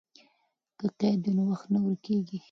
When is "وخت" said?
1.51-1.67